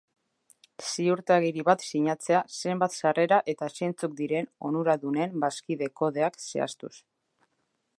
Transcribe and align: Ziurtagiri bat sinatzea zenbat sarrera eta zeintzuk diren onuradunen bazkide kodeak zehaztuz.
Ziurtagiri 0.91 1.65
bat 1.67 1.85
sinatzea 1.89 2.41
zenbat 2.61 2.97
sarrera 3.01 3.41
eta 3.55 3.71
zeintzuk 3.77 4.19
diren 4.23 4.53
onuradunen 4.71 5.41
bazkide 5.47 5.95
kodeak 6.03 6.45
zehaztuz. 6.49 6.95